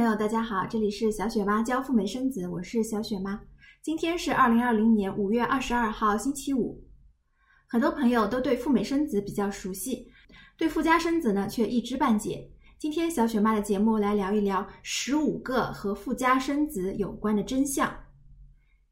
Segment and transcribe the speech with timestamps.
[0.00, 3.38] 朋友，大家好，这里是小雪妈教赴美生子，我是小雪妈。
[3.82, 6.82] 今天是二零二零年五月二十二号，星期五。
[7.66, 10.10] 很多朋友都对赴美生子比较熟悉，
[10.56, 12.50] 对富家生子呢却一知半解。
[12.78, 17.94] 今天小雪妈的节目来聊一聊十五个和富家生子有关的真相。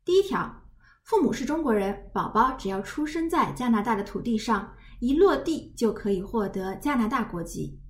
[0.04, 0.62] 第一条，
[1.04, 7.80] 父母是中国人，宝宝只要出生在加拿大的土地上，一落地就可以获得加拿大国籍。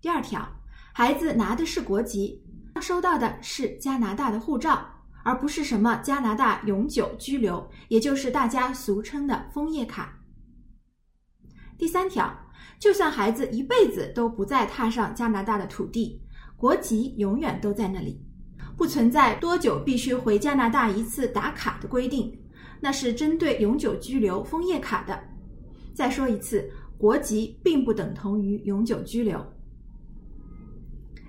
[0.00, 0.48] 第二条。
[0.98, 2.42] 孩子拿的是国籍，
[2.80, 4.84] 收到的是加拿大的护照，
[5.22, 10.18] 而不是什么加拿大永久居留，也就是大家俗称的枫叶卡。
[11.78, 12.36] 第三条，
[12.80, 16.20] 就算孩子一辈子都不再踏上加拿大的土地，
[16.56, 18.20] 国籍永远都在那里，
[18.76, 22.36] 不存在多久必须回加拿大一次打卡的规定，
[22.80, 25.16] 那是针对永久居留枫叶卡的。
[25.94, 26.68] 再说一次，
[26.98, 29.40] 国籍并不等同于永久居留。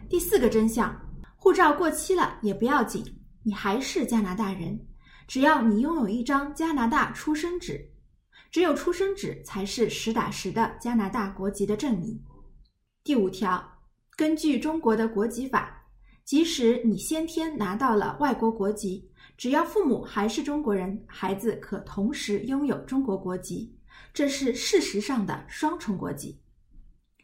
[0.10, 1.00] 第四个真相，
[1.38, 3.06] 护照过期了也不要紧，
[3.44, 4.78] 你还是加拿大人，
[5.28, 7.80] 只要你拥有一张加拿大出生纸，
[8.50, 12.20] 只有出生纸才是实打实的加拿大国籍的证明。
[13.04, 13.64] 第五条，
[14.16, 15.80] 根据中国的国籍法，
[16.26, 23.72] 即使你先天拿到了外国国籍，只要父母还是中国人，孩子可同时拥有中国国籍，
[24.12, 26.42] 这是事实上的双重国籍。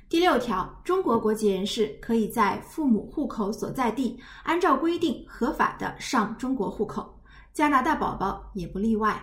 [0.08, 7.20] 第六条，中国国籍人士可以在父母户口所在地按照规定合法的上中国户口，
[7.54, 9.20] 加拿大宝宝也不例外。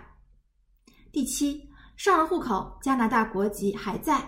[1.13, 4.21] 第七，上了户口，加拿大国籍还在，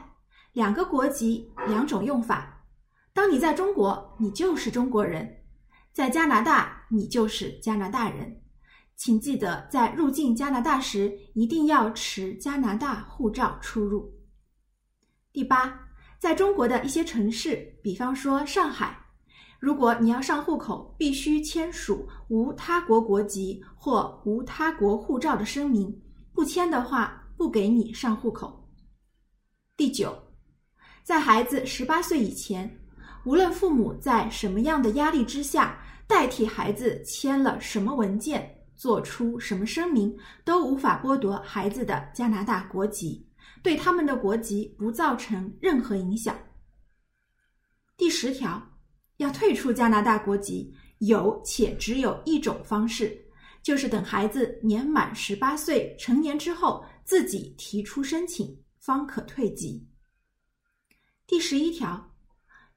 [0.53, 2.65] 两个国籍两种用法。
[3.13, 5.27] 当你在中国，你就是中国人；
[5.93, 8.41] 在加拿大，你就是加拿大人。
[8.97, 14.15] 请记得，在入境加拿大时一定要持加拿大护照出入。
[15.33, 15.84] 第八。
[16.25, 18.99] 在中国的一些城市，比方说上海，
[19.61, 25.95] 如果你要上户口，必须签署无他国国籍或无他国护照的声明，
[26.33, 28.67] 不签的话不给你上户口。
[29.77, 30.17] 第九，
[31.03, 32.75] 在孩子十八岁以前，
[33.27, 43.29] 无论父母在什么样的压力之下，代替孩子签了什么文件，做出什么声明，都无法剥夺孩子的加拿大国籍。
[43.65, 46.39] 对他们的国籍不造成任何影响。
[47.97, 48.63] 第十条，
[49.17, 53.19] 要退出加拿大国籍，有且只有一种方式，
[53.63, 59.89] 就是等孩子年满十八岁成年之后，自己提出申请，方可退籍。
[61.27, 62.15] 第十一条，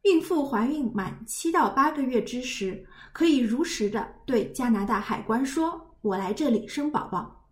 [0.04, 7.46] 孕妇怀孕满七到八个月之时，可以如实的对加拿大海关说：“我来这里生宝宝。”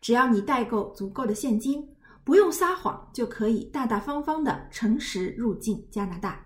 [0.00, 1.86] 只要你带够足够的现金。
[2.28, 6.44] 不用撒谎就可以大大方方的诚实入境加拿大。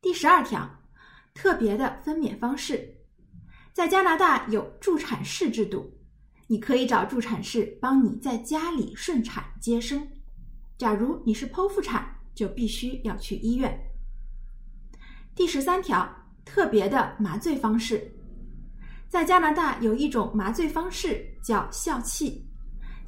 [0.00, 0.70] 第十二条，
[1.34, 2.96] 特别的分娩方式，
[3.72, 5.98] 在加拿大有助产士制度，
[6.46, 10.06] 你可以找助产士帮你在家里顺产接生。
[10.78, 13.76] 假如你是剖腹产，就必须要去医院。
[15.34, 16.08] 第十三条，
[16.44, 18.08] 特别的麻醉方式，
[19.08, 22.48] 在加拿大有一种麻醉方式叫笑气。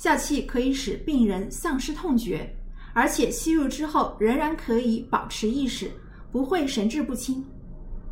[0.03, 2.53] 笑气可以使病人丧失痛觉，
[2.93, 5.89] 而且吸入之后仍然可以保持意识，
[6.33, 7.41] 不会神志不清。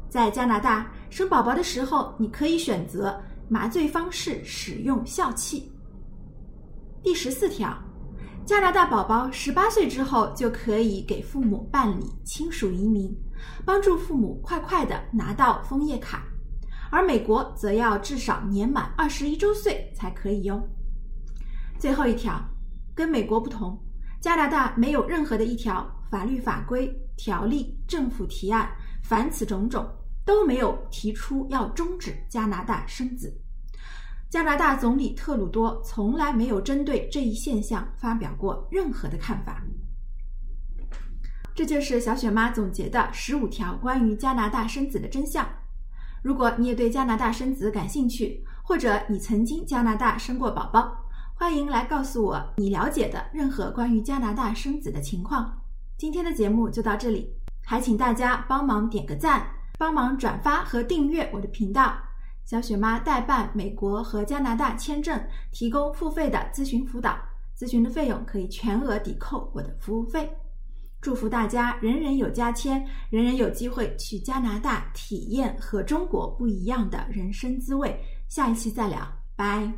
[0.09, 5.69] 在加拿大生宝宝的时候，你可以选择麻醉方式使用笑气。
[7.03, 7.77] 第十四条，
[8.47, 13.13] 加拿大宝宝十八岁之后就可以给父母办理亲属移民，
[13.65, 16.23] 帮助父母快快的拿到枫叶卡，
[16.89, 20.63] 而美国则要至少年满二十一周岁才可以哟。
[21.81, 22.39] 最后一条，
[22.95, 23.83] 跟美国不同，
[24.21, 28.71] 加拿大没有任何的一条法律法规、条例、政府提案，
[29.03, 29.91] 凡此种种
[30.23, 33.35] 都没有提出要终止加拿大生子。
[34.29, 39.65] 加拿大总理特鲁多从来没有针对这一现象发表过任何的看法。
[41.55, 45.49] 这就是小雪妈总结的十五条关于加拿大生子的真相。
[46.23, 50.95] 如果你也对加拿大生子感兴趣，或者你曾经加拿大生过宝宝，
[51.41, 55.59] 欢迎来告诉我你了解的任何关于加拿大生子的情况。
[55.97, 57.35] 今天的节目就到这里，
[57.65, 61.97] 还请大家帮忙点个赞，帮忙转发和订阅我的频道。
[62.45, 65.19] 小雪妈代办美国和加拿大签证，
[65.51, 67.19] 提供付费的咨询辅导，
[67.59, 70.31] 咨询的费用可以全额抵扣我的服务费。
[71.01, 77.99] 祝福大家人人有加签，人人有机会去加拿大体验和中国不一样的人生滋味。
[78.29, 79.01] 下一期再聊，
[79.35, 79.73] 拜。